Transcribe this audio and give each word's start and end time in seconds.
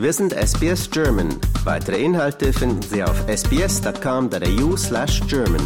Wir 0.00 0.14
sind 0.14 0.32
SBS 0.32 0.90
German. 0.90 1.28
Weitere 1.64 2.02
Inhalte 2.02 2.54
finden 2.54 2.80
Sie 2.80 3.04
auf 3.04 3.22
sbs.com.au 3.28 4.74
slash 4.74 5.20
German. 5.28 5.60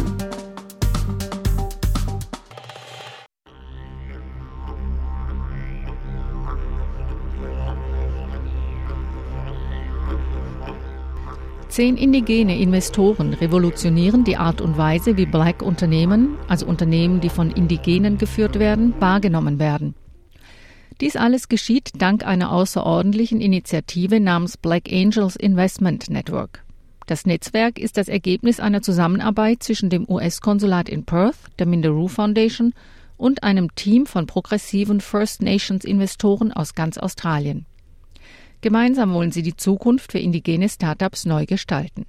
Zehn 11.69 11.95
indigene 11.95 12.59
Investoren 12.59 13.35
revolutionieren 13.35 14.25
die 14.25 14.35
Art 14.35 14.59
und 14.59 14.77
Weise, 14.77 15.15
wie 15.15 15.25
Black-Unternehmen, 15.25 16.37
also 16.49 16.65
Unternehmen, 16.65 17.21
die 17.21 17.29
von 17.29 17.51
Indigenen 17.51 18.17
geführt 18.17 18.59
werden, 18.59 18.95
wahrgenommen 18.99 19.59
werden. 19.59 19.95
Dies 21.01 21.17
alles 21.17 21.49
geschieht 21.49 21.91
dank 21.97 22.25
einer 22.25 22.53
außerordentlichen 22.53 23.41
Initiative 23.41 24.21
namens 24.21 24.55
Black 24.55 24.91
Angels 24.91 25.35
Investment 25.35 26.09
Network. 26.09 26.63
Das 27.05 27.25
Netzwerk 27.25 27.77
ist 27.77 27.97
das 27.97 28.07
Ergebnis 28.07 28.61
einer 28.61 28.81
Zusammenarbeit 28.81 29.61
zwischen 29.61 29.89
dem 29.89 30.09
US-Konsulat 30.09 30.87
in 30.87 31.03
Perth, 31.03 31.35
der 31.59 31.67
Minderoo 31.67 32.07
Foundation 32.07 32.73
und 33.17 33.43
einem 33.43 33.75
Team 33.75 34.05
von 34.05 34.25
progressiven 34.25 35.01
First 35.01 35.41
Nations 35.41 35.83
Investoren 35.83 36.53
aus 36.53 36.75
ganz 36.75 36.97
Australien. 36.97 37.65
Gemeinsam 38.61 39.13
wollen 39.13 39.31
sie 39.31 39.43
die 39.43 39.55
Zukunft 39.55 40.13
für 40.13 40.19
indigene 40.19 40.69
Startups 40.69 41.25
neu 41.25 41.45
gestalten. 41.45 42.05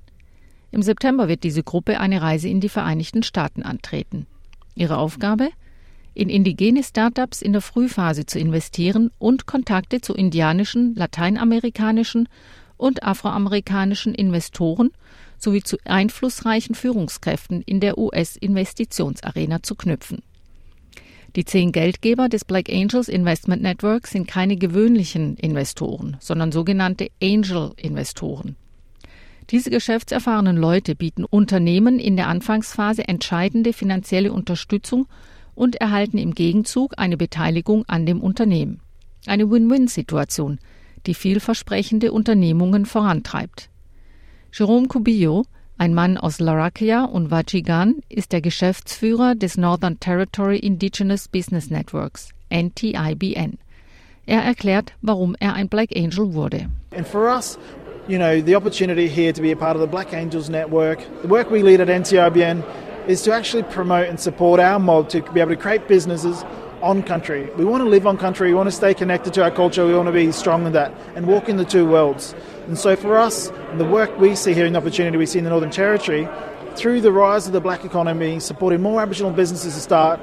Im 0.71 0.83
September 0.83 1.29
wird 1.29 1.43
diese 1.43 1.63
Gruppe 1.63 1.99
eine 2.01 2.23
Reise 2.23 2.49
in 2.49 2.61
die 2.61 2.69
Vereinigten 2.69 3.25
Staaten 3.25 3.63
antreten. 3.63 4.27
Ihre 4.75 4.97
Aufgabe? 4.97 5.51
In 6.17 6.31
indigene 6.31 6.83
Startups 6.83 7.43
in 7.43 7.53
der 7.53 7.61
Frühphase 7.61 8.25
zu 8.25 8.39
investieren 8.39 9.11
und 9.19 9.45
Kontakte 9.45 10.01
zu 10.01 10.15
indianischen, 10.15 10.95
lateinamerikanischen 10.95 12.31
und 12.79 13.03
afroamerikanischen 13.03 14.15
Investoren 14.15 14.93
sowie 15.37 15.63
zu 15.63 15.77
einflussreichen 15.85 16.75
Führungskräften 16.75 17.61
in 17.61 17.81
der 17.81 17.99
US-Investitionsarena 17.99 19.63
zu 19.63 19.75
knüpfen. 19.75 20.23
Die 21.37 21.45
zehn 21.45 21.71
Geldgeber 21.71 22.31
des 22.31 22.47
Black 22.47 22.71
Angels 22.71 23.09
Investment 23.11 23.61
Network 23.61 24.07
sind 24.07 24.27
keine 24.27 24.57
gewöhnlichen 24.57 25.37
Investoren, 25.37 26.17
sondern 26.19 26.51
sogenannte 26.51 27.09
Angel-Investoren. 27.23 28.57
Diese 29.51 29.69
geschäftserfahrenen 29.69 30.57
Leute 30.57 30.95
bieten 30.95 31.25
Unternehmen 31.25 31.99
in 31.99 32.17
der 32.17 32.29
Anfangsphase 32.29 33.07
entscheidende 33.07 33.75
finanzielle 33.75 34.33
Unterstützung 34.33 35.07
und 35.57 35.75
erhalten 35.77 36.19
im 36.19 36.35
Gegenzug 36.35 36.93
eine 36.97 37.17
Beteiligung 37.17 37.85
an 37.89 38.07
dem 38.07 38.21
Unternehmen. 38.21 38.81
Eine 39.27 39.51
Win-Win-Situation, 39.51 40.61
die 41.07 41.15
vielversprechende 41.15 42.13
Unternehmungen 42.13 42.87
vorantreibt. 42.87 43.71
Jerome 44.53 44.87
Cubillo, 44.87 45.45
ein 45.79 45.93
Mann 45.93 46.17
aus 46.17 46.39
Larakia 46.39 47.05
und 47.05 47.31
Wajigan 47.31 47.97
ist 48.09 48.33
der 48.33 48.41
Geschäftsführer 48.41 49.35
des 49.35 49.57
Northern 49.57 49.99
Territory 49.99 50.59
Indigenous 50.59 51.29
Business 51.29 51.71
Networks, 51.71 52.31
NTIBN. 52.51 53.59
Er 54.27 54.43
erklärt, 54.43 54.93
warum 55.03 55.37
er 55.39 55.55
ein 55.55 55.69
Black 55.69 55.91
Angel 55.95 56.35
wurde. 56.35 56.69
And 56.97 57.07
for 57.07 57.29
us, 57.29 57.59
you 58.09 58.19
know, 58.19 58.41
the 58.41 58.57
opportunity 58.57 59.09
here 59.09 59.33
to 59.33 59.43
be 59.43 59.53
a 59.53 59.57
part 59.57 59.77
of 59.77 59.83
the 59.83 59.89
Black 59.89 60.13
Angels 60.13 60.49
Network, 60.49 60.99
the 61.23 61.29
work 61.29 61.51
we 61.51 61.63
lead 61.63 61.81
at 61.81 61.89
NTIBN 61.89 62.63
is 63.07 63.23
to 63.23 63.33
actually 63.33 63.63
promote 63.65 64.09
and 64.09 64.19
support 64.19 64.61
our 64.61 64.79
mob 64.79 65.09
to 65.11 65.23
be 65.33 65.41
able 65.41 65.51
to 65.51 65.57
create 65.57 65.87
businesses 65.89 66.45
on 66.83 67.03
country. 67.03 67.51
We 67.57 67.65
want 67.65 67.83
to 67.83 67.89
live 67.89 68.07
on 68.07 68.19
country, 68.19 68.49
we 68.49 68.55
want 68.55 68.69
to 68.69 68.77
stay 68.77 68.95
connected 68.95 69.33
to 69.35 69.43
our 69.43 69.51
culture, 69.51 69.87
we 69.87 69.95
want 69.95 70.07
to 70.07 70.13
be 70.13 70.31
strong 70.33 70.67
in 70.67 70.73
that 70.73 70.93
and 71.15 71.27
walk 71.27 71.49
in 71.49 71.57
the 71.57 71.65
two 71.65 71.87
worlds. 71.89 72.35
And 72.67 72.79
so 72.79 72.97
for 72.97 73.17
us, 73.17 73.51
the 73.77 73.85
work 73.85 74.19
we 74.19 74.35
see 74.37 74.55
here 74.55 74.67
and 74.67 74.75
the 74.75 74.79
opportunity 74.79 75.17
we 75.17 75.27
see 75.27 75.39
in 75.39 75.45
the 75.45 75.51
Northern 75.51 75.71
Territory, 75.71 76.29
through 76.75 77.01
the 77.01 77.13
rise 77.13 77.47
of 77.47 77.53
the 77.53 77.61
black 77.61 77.85
economy, 77.85 78.39
supporting 78.41 78.83
more 78.83 79.01
Aboriginal 79.01 79.33
businesses 79.33 79.75
to 79.75 79.81
start, 79.81 80.21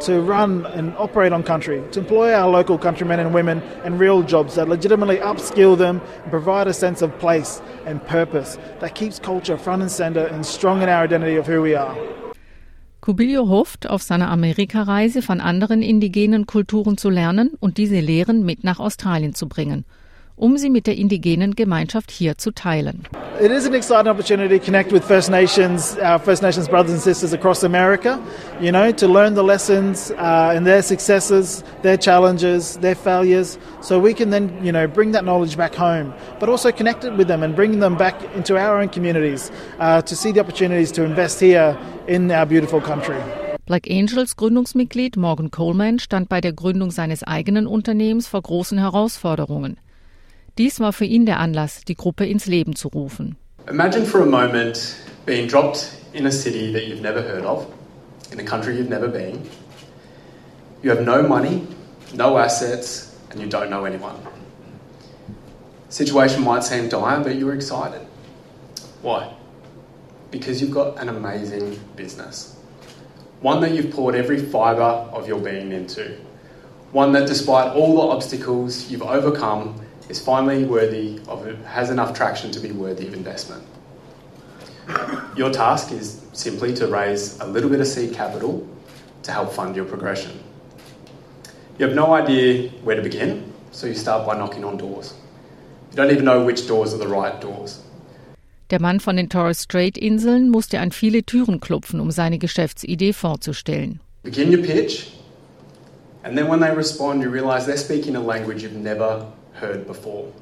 to 0.00 0.20
run 0.20 0.66
and 0.66 0.94
operate 0.98 1.32
on 1.32 1.42
country, 1.42 1.82
to 1.90 2.00
employ 2.00 2.32
our 2.32 2.48
local 2.48 2.78
countrymen 2.78 3.18
and 3.18 3.32
women 3.32 3.62
in 3.84 3.98
real 3.98 4.22
jobs 4.22 4.54
that 4.54 4.68
legitimately 4.68 5.16
upskill 5.16 5.76
them 5.76 6.00
and 6.22 6.30
provide 6.30 6.68
a 6.68 6.74
sense 6.74 7.02
of 7.02 7.18
place 7.18 7.62
and 7.86 8.04
purpose 8.06 8.58
that 8.80 8.94
keeps 8.94 9.18
culture 9.18 9.56
front 9.56 9.82
and 9.82 9.90
centre 9.90 10.26
and 10.26 10.44
strong 10.44 10.82
in 10.82 10.88
our 10.88 11.04
identity 11.04 11.36
of 11.36 11.46
who 11.46 11.62
we 11.62 11.74
are. 11.74 11.96
Cubillo 13.06 13.48
hofft, 13.48 13.88
auf 13.88 14.02
seiner 14.02 14.28
Amerikareise 14.30 15.22
von 15.22 15.40
anderen 15.40 15.80
indigenen 15.80 16.44
Kulturen 16.46 16.98
zu 16.98 17.08
lernen 17.08 17.52
und 17.60 17.78
diese 17.78 18.00
Lehren 18.00 18.44
mit 18.44 18.64
nach 18.64 18.80
Australien 18.80 19.32
zu 19.32 19.48
bringen– 19.48 19.84
um 20.36 20.56
sie 20.58 20.70
mit 20.70 20.86
der 20.86 20.96
indigenen 20.96 21.54
Gemeinschaft 21.54 22.10
hier 22.10 22.38
zu 22.38 22.52
teilen. 22.52 23.04
It 23.38 23.50
is 23.50 23.66
an 23.66 23.74
exciting 23.74 24.08
opportunity 24.08 24.58
to 24.58 24.64
connect 24.64 24.92
with 24.92 25.04
First 25.04 25.30
Nations, 25.30 25.98
our 25.98 26.18
First 26.18 26.42
Nations 26.42 26.68
brothers 26.68 26.92
and 26.92 27.02
sisters 27.02 27.34
across 27.34 27.64
America, 27.64 28.18
you 28.60 28.72
know, 28.72 28.92
to 28.92 29.06
learn 29.06 29.34
the 29.34 29.42
lessons 29.42 30.10
uh, 30.12 30.54
and 30.54 30.66
their 30.66 30.82
successes, 30.82 31.62
their 31.82 31.98
challenges, 31.98 32.78
their 32.78 32.94
failures, 32.94 33.58
so 33.82 33.98
we 33.98 34.14
can 34.14 34.30
then, 34.30 34.48
you 34.64 34.72
know, 34.72 34.86
bring 34.86 35.12
that 35.12 35.24
knowledge 35.24 35.56
back 35.56 35.74
home, 35.74 36.14
but 36.40 36.48
also 36.48 36.72
connect 36.72 37.04
it 37.04 37.12
with 37.14 37.28
them 37.28 37.42
and 37.42 37.54
bring 37.54 37.80
them 37.80 37.96
back 37.96 38.14
into 38.34 38.56
our 38.56 38.80
own 38.80 38.88
communities 38.88 39.50
uh, 39.80 40.00
to 40.00 40.16
see 40.16 40.32
the 40.32 40.40
opportunities 40.40 40.90
to 40.92 41.04
invest 41.04 41.38
here 41.40 41.76
in 42.08 42.30
our 42.30 42.46
beautiful 42.46 42.80
country. 42.80 43.20
Black 43.66 43.90
Angels 43.90 44.36
Gründungsmitglied 44.36 45.18
Morgan 45.18 45.50
Coleman 45.50 45.98
stand 45.98 46.28
bei 46.28 46.40
der 46.40 46.52
Gründung 46.52 46.90
seines 46.90 47.22
eigenen 47.22 47.66
Unternehmens 47.66 48.28
vor 48.28 48.40
großen 48.40 48.78
Herausforderungen. 48.78 49.76
Dies 50.58 50.80
war 50.80 50.94
für 50.94 51.04
ihn 51.04 51.26
der 51.26 51.38
Anlass, 51.38 51.82
die 51.86 51.96
Gruppe 51.96 52.24
ins 52.24 52.46
Leben 52.46 52.74
zu 52.74 52.88
rufen. 52.88 53.36
Imagine 53.68 54.06
for 54.06 54.22
a 54.22 54.26
moment 54.26 54.96
being 55.26 55.46
dropped 55.46 55.90
in 56.14 56.26
a 56.26 56.30
city 56.30 56.72
that 56.72 56.86
you've 56.86 57.02
never 57.02 57.20
heard 57.20 57.44
of, 57.44 57.66
in 58.32 58.40
a 58.40 58.42
country 58.42 58.74
you've 58.74 58.88
never 58.88 59.06
been. 59.06 59.42
You 60.82 60.88
have 60.88 61.04
no 61.04 61.22
money, 61.22 61.66
no 62.14 62.38
assets, 62.38 63.12
and 63.30 63.38
you 63.38 63.50
don't 63.50 63.68
know 63.68 63.84
anyone. 63.84 64.16
Situation 65.90 66.42
might 66.42 66.64
seem 66.64 66.88
dire, 66.88 67.22
but 67.22 67.36
you're 67.36 67.54
excited. 67.54 68.00
Why? 69.02 69.34
Because 70.30 70.62
you've 70.62 70.72
got 70.72 70.96
an 70.98 71.10
amazing 71.10 71.78
business. 71.96 72.56
One 73.42 73.60
that 73.60 73.72
you've 73.72 73.90
poured 73.90 74.14
every 74.14 74.38
fibre 74.38 75.04
of 75.12 75.28
your 75.28 75.38
being 75.38 75.72
into. 75.72 76.16
One 76.92 77.12
that, 77.12 77.26
despite 77.26 77.74
all 77.74 77.96
the 77.96 78.14
obstacles 78.14 78.90
you've 78.90 79.02
overcome, 79.02 79.82
is 80.08 80.20
finally 80.20 80.64
worthy 80.64 81.20
of 81.28 81.46
has 81.64 81.90
enough 81.90 82.14
traction 82.14 82.50
to 82.52 82.60
be 82.60 82.72
worthy 82.72 83.06
of 83.06 83.14
investment. 83.14 83.64
Your 85.36 85.50
task 85.50 85.92
is 85.92 86.22
simply 86.32 86.72
to 86.74 86.86
raise 86.86 87.38
a 87.40 87.46
little 87.46 87.68
bit 87.68 87.80
of 87.80 87.86
seed 87.86 88.14
capital 88.14 88.66
to 89.22 89.32
help 89.32 89.52
fund 89.52 89.74
your 89.74 89.84
progression. 89.84 90.32
You 91.78 91.86
have 91.86 91.94
no 91.94 92.14
idea 92.14 92.70
where 92.84 92.96
to 92.96 93.02
begin, 93.02 93.52
so 93.72 93.86
you 93.86 93.94
start 93.94 94.26
by 94.26 94.38
knocking 94.38 94.64
on 94.64 94.76
doors. 94.76 95.14
You 95.90 95.96
don't 95.96 96.10
even 96.10 96.24
know 96.24 96.44
which 96.44 96.66
doors 96.66 96.94
are 96.94 96.98
the 96.98 97.08
right 97.08 97.40
doors. 97.40 97.82
Der 98.70 98.80
Mann 98.80 98.98
von 98.98 99.16
den 99.16 99.28
Torres 99.28 99.60
Strait 99.60 99.96
Inseln 99.96 100.50
musste 100.50 100.80
an 100.80 100.90
viele 100.90 101.22
Türen 101.22 101.60
klopfen, 101.60 102.00
um 102.00 102.10
seine 102.10 102.38
Geschäftsidee 102.38 103.12
vorzustellen. 103.12 104.00
Begin 104.24 104.50
your 104.50 104.62
pitch, 104.62 105.12
and 106.24 106.36
then 106.36 106.48
when 106.48 106.60
they 106.60 106.74
respond, 106.74 107.22
you 107.22 107.30
realize 107.30 107.66
they're 107.66 107.76
speaking 107.76 108.16
a 108.16 108.20
language 108.20 108.64
you've 108.64 108.74
never 108.74 109.26
heard 109.56 109.86
before. 109.86 110.32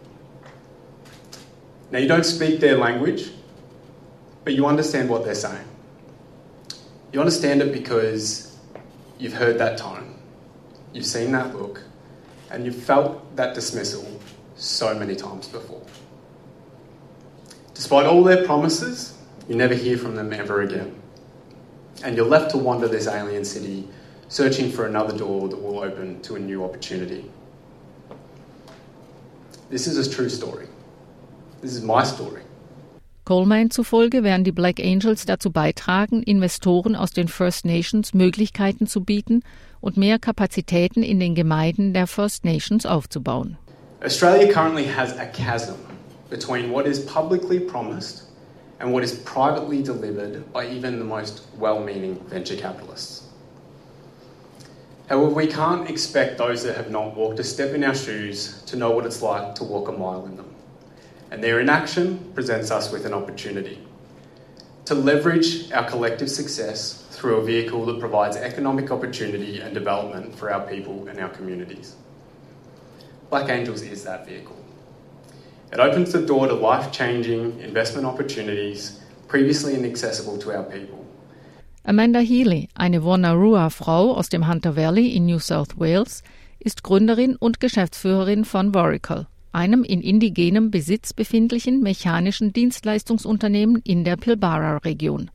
Now, 1.90 1.98
you 1.98 2.08
don't 2.08 2.24
speak 2.24 2.60
their 2.60 2.76
language, 2.76 3.30
but 4.44 4.54
you 4.54 4.66
understand 4.66 5.08
what 5.08 5.24
they're 5.24 5.34
saying. 5.34 5.66
You 7.12 7.20
understand 7.20 7.62
it 7.62 7.72
because 7.72 8.58
you've 9.18 9.34
heard 9.34 9.58
that 9.58 9.78
tone, 9.78 10.18
you've 10.92 11.06
seen 11.06 11.32
that 11.32 11.54
look, 11.54 11.82
and 12.50 12.64
you've 12.64 12.82
felt 12.82 13.36
that 13.36 13.54
dismissal 13.54 14.04
so 14.56 14.94
many 14.94 15.14
times 15.14 15.48
before. 15.48 15.82
Despite 17.74 18.06
all 18.06 18.22
their 18.22 18.44
promises, 18.44 19.16
you 19.48 19.56
never 19.56 19.74
hear 19.74 19.98
from 19.98 20.14
them 20.14 20.32
ever 20.32 20.62
again. 20.62 21.00
And 22.02 22.16
you're 22.16 22.26
left 22.26 22.50
to 22.52 22.58
wander 22.58 22.88
this 22.88 23.06
alien 23.06 23.44
city, 23.44 23.88
searching 24.28 24.70
for 24.70 24.86
another 24.86 25.16
door 25.16 25.48
that 25.48 25.56
will 25.56 25.80
open 25.80 26.20
to 26.22 26.36
a 26.36 26.38
new 26.38 26.64
opportunity. 26.64 27.30
This 29.70 29.86
is 29.86 29.96
a 29.96 30.08
true 30.08 30.28
story. 30.28 30.66
This 31.62 31.72
is 31.74 31.82
my 31.82 32.04
story. 32.04 32.42
Coleman 33.24 33.70
zufolge 33.70 34.22
werden 34.22 34.44
die 34.44 34.52
Black 34.52 34.78
Angels 34.78 35.24
dazu 35.24 35.50
beitragen, 35.50 36.22
Investoren 36.22 36.94
aus 36.94 37.12
den 37.12 37.28
First 37.28 37.64
Nations 37.64 38.12
Möglichkeiten 38.12 38.86
zu 38.86 39.00
bieten 39.00 39.42
und 39.80 39.96
mehr 39.96 40.18
Kapazitäten 40.18 41.02
in 41.02 41.18
den 41.18 41.34
Gemeinden 41.34 41.94
der 41.94 42.06
First 42.06 42.44
Nations 42.44 42.84
aufzubauen. 42.84 43.56
Australia 44.04 44.52
currently 44.52 44.84
has 44.84 45.16
a 45.18 45.24
chasm 45.24 45.76
between 46.28 46.70
what 46.70 46.86
is 46.86 47.00
publicly 47.06 47.58
promised 47.58 48.24
and 48.80 48.92
what 48.92 49.02
is 49.02 49.14
privately 49.24 49.82
delivered 49.82 50.44
by 50.52 50.66
even 50.66 50.98
the 50.98 51.04
most 51.04 51.44
well-meaning 51.58 52.18
venture 52.28 52.56
capitalists. 52.56 53.23
However, 55.08 55.34
we 55.34 55.46
can't 55.46 55.88
expect 55.90 56.38
those 56.38 56.62
that 56.62 56.76
have 56.76 56.90
not 56.90 57.14
walked 57.14 57.38
a 57.38 57.44
step 57.44 57.74
in 57.74 57.84
our 57.84 57.94
shoes 57.94 58.62
to 58.62 58.76
know 58.76 58.90
what 58.90 59.04
it's 59.04 59.20
like 59.20 59.54
to 59.56 59.64
walk 59.64 59.88
a 59.88 59.92
mile 59.92 60.24
in 60.26 60.36
them. 60.36 60.54
and 61.30 61.42
their 61.42 61.58
inaction 61.58 62.30
presents 62.32 62.70
us 62.70 62.92
with 62.92 63.04
an 63.04 63.12
opportunity 63.12 63.80
to 64.84 64.94
leverage 64.94 65.72
our 65.72 65.84
collective 65.88 66.30
success 66.30 67.04
through 67.10 67.36
a 67.38 67.44
vehicle 67.44 67.84
that 67.86 67.98
provides 67.98 68.36
economic 68.36 68.92
opportunity 68.92 69.58
and 69.58 69.74
development 69.74 70.32
for 70.32 70.52
our 70.52 70.64
people 70.68 71.08
and 71.08 71.18
our 71.18 71.30
communities. 71.30 71.96
Black 73.30 73.50
Angels 73.50 73.82
is 73.82 74.04
that 74.04 74.26
vehicle. 74.28 74.56
It 75.72 75.80
opens 75.80 76.12
the 76.12 76.24
door 76.24 76.46
to 76.46 76.54
life 76.54 76.92
changing 76.92 77.58
investment 77.60 78.06
opportunities 78.06 79.00
previously 79.26 79.74
inaccessible 79.74 80.38
to 80.38 80.54
our 80.56 80.62
people. 80.62 81.03
Amanda 81.86 82.18
Healy, 82.18 82.70
eine 82.74 83.04
Wonnarua-Frau 83.04 84.14
aus 84.14 84.30
dem 84.30 84.48
Hunter 84.48 84.74
Valley 84.74 85.08
in 85.08 85.26
New 85.26 85.38
South 85.38 85.78
Wales, 85.78 86.22
ist 86.58 86.82
Gründerin 86.82 87.36
und 87.36 87.60
Geschäftsführerin 87.60 88.46
von 88.46 88.72
Vorical, 88.72 89.26
einem 89.52 89.84
in 89.84 90.00
indigenem 90.00 90.70
Besitz 90.70 91.12
befindlichen 91.12 91.82
mechanischen 91.82 92.54
Dienstleistungsunternehmen 92.54 93.82
in 93.84 94.02
der 94.02 94.16
Pilbara-Region. 94.16 95.30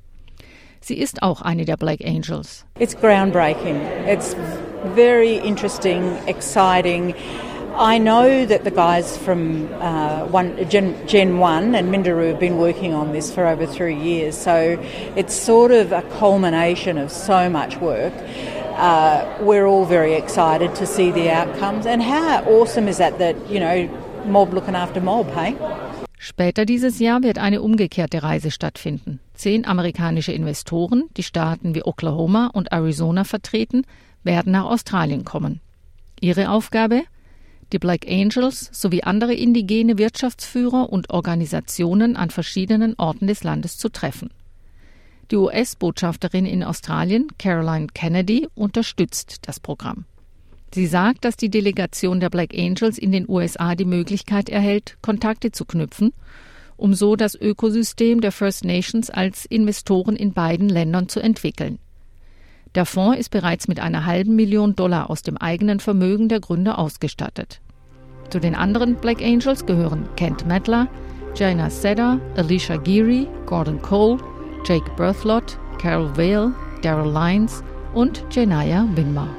Sie 0.82 0.98
ist 0.98 1.22
auch 1.22 1.44
eine 1.44 1.66
der 1.66 1.78
Black 1.78 2.04
Angels. 2.04 2.66
It's 2.80 3.00
groundbreaking. 3.00 3.80
It's 4.08 4.36
very 4.96 5.38
interesting, 5.46 6.02
exciting. 6.26 7.14
I 7.80 7.98
know 7.98 8.46
that 8.46 8.66
the 8.66 8.72
guys 8.72 9.16
from 9.18 9.72
uh, 9.76 10.26
one, 10.26 10.70
Gen, 10.70 11.08
Gen 11.08 11.38
1 11.38 11.76
and 11.76 11.90
Mindaroo 11.90 12.28
have 12.28 12.40
been 12.40 12.58
working 12.58 12.94
on 12.94 13.14
this 13.14 13.34
for 13.34 13.48
over 13.48 13.66
three 13.66 13.96
years, 13.96 14.38
so 14.38 14.78
it's 15.16 15.34
sort 15.34 15.72
of 15.72 15.94
a 15.94 16.02
culmination 16.20 16.98
of 16.98 17.10
so 17.10 17.50
much 17.50 17.78
work. 17.78 18.12
Uh, 18.76 19.24
we're 19.40 19.66
all 19.66 19.86
very 19.86 20.14
excited 20.16 20.76
to 20.76 20.86
see 20.86 21.10
the 21.12 21.30
outcomes, 21.30 21.86
and 21.86 22.04
how 22.04 22.44
awesome 22.50 22.90
is 22.90 22.98
that 22.98 23.18
that, 23.20 23.38
you 23.50 23.62
know, 23.62 23.88
mob 24.26 24.54
looking 24.54 24.76
after 24.76 25.00
mob, 25.00 25.28
hey? 25.32 25.56
Später 26.18 26.66
dieses 26.66 27.00
Jahr 27.00 27.24
wird 27.24 27.38
eine 27.38 27.62
umgekehrte 27.62 28.24
Reise 28.24 28.52
stattfinden. 28.52 29.22
Zehn 29.36 29.66
amerikanische 29.66 30.34
Investoren, 30.34 31.08
die 31.16 31.24
Staaten 31.24 31.76
wie 31.76 31.84
Oklahoma 31.84 32.48
und 32.52 32.74
Arizona 32.74 33.24
vertreten, 33.24 33.86
werden 34.26 34.52
nach 34.52 34.66
Australien 34.66 35.24
kommen. 35.24 35.62
Ihre 36.20 36.50
Aufgabe? 36.50 37.04
Die 37.72 37.80
Black 37.80 38.08
Angels 38.08 38.70
sowie 38.72 39.04
andere 39.04 39.34
indigene 39.34 39.98
Wirtschaftsführer 39.98 40.92
und 40.92 41.10
Organisationen 41.10 42.16
an 42.16 42.30
verschiedenen 42.30 42.96
Orten 42.98 43.28
des 43.28 43.44
Landes 43.44 43.78
zu 43.78 43.90
treffen. 43.90 44.30
Die 45.32 45.36
US-Botschafterin 45.36 46.46
in 46.46 46.64
Australien, 46.64 47.28
Caroline 47.38 47.88
Kennedy, 47.94 48.48
unterstützt 48.56 49.48
das 49.48 49.60
Programm. 49.60 50.06
Sie 50.74 50.88
sagt, 50.88 51.26
dass 51.26 51.36
die 51.36 51.50
Delegation 51.50 52.20
der 52.20 52.30
Black 52.30 52.54
Angels 52.54 52.98
in 52.98 53.12
den 53.12 53.28
USA 53.28 53.76
die 53.76 53.86
Möglichkeit 53.86 54.50
erhält, 54.50 54.98
Kontakte 55.02 55.52
zu 55.52 55.66
knüpfen, 55.66 56.14
um 56.78 56.94
so 56.94 57.16
das 57.16 57.36
Ökosystem 57.36 58.22
der 58.22 58.32
First 58.32 58.64
Nations 58.64 59.10
als 59.10 59.46
Investoren 59.46 60.16
in 60.16 60.34
beiden 60.34 60.70
Ländern 60.70 61.10
zu 61.10 61.20
entwickeln. 61.20 61.80
Der 62.76 62.86
Fonds 62.86 63.20
ist 63.20 63.32
bereits 63.32 63.68
mit 63.68 63.80
einer 63.80 64.06
halben 64.06 64.36
Million 64.36 64.76
Dollar 64.76 65.10
aus 65.10 65.24
dem 65.24 65.38
eigenen 65.38 65.80
Vermögen 65.80 66.30
der 66.30 66.40
Gründer 66.40 66.78
ausgestattet. 66.78 67.62
Zu 68.30 68.38
den 68.40 68.54
anderen 68.54 68.94
Black 68.96 69.24
Angels 69.24 69.66
gehören 69.66 70.08
Kent 70.16 70.46
Medler, 70.46 70.88
Jaina 71.36 71.72
Sedder, 71.72 72.20
Alicia 72.36 72.78
Geary, 72.78 73.28
Gordon 73.48 73.82
Cole, 73.82 74.20
Jake 74.66 74.92
Berthlot, 74.96 75.58
Carol 75.82 76.16
Vale, 76.16 76.54
Daryl 76.84 77.12
Lyons 77.12 77.64
und 77.94 78.24
Janaya 78.30 78.88
Winmar. 78.94 79.30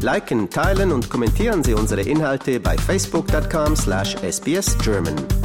Liken, 0.00 0.48
teilen 0.50 0.92
und 0.92 1.10
kommentieren 1.10 1.64
Sie 1.64 1.74
unsere 1.74 2.02
Inhalte 2.02 2.60
bei 2.60 2.76
facebook.com/sbsgerman. 2.76 5.41